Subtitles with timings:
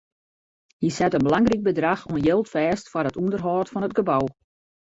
[0.83, 4.25] Hy sette in belangryk bedrach oan jild fêst foar it ûnderhâld fan it gebou.